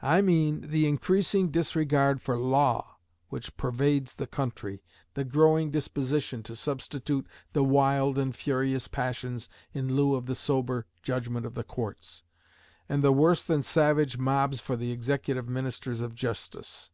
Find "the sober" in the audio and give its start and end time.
10.24-10.86